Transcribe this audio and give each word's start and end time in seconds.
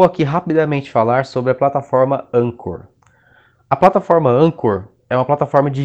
Vou 0.00 0.06
aqui 0.06 0.24
rapidamente 0.24 0.90
falar 0.90 1.26
sobre 1.26 1.52
a 1.52 1.54
plataforma 1.54 2.26
Anchor. 2.32 2.86
A 3.68 3.76
plataforma 3.76 4.30
Anchor 4.30 4.88
é 5.10 5.14
uma 5.14 5.26
plataforma 5.26 5.70
de 5.70 5.84